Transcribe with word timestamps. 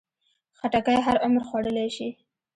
خټکی 0.57 0.97
هر 1.05 1.15
عمر 1.25 1.41
خوړلی 1.47 1.87
شي. 1.95 2.09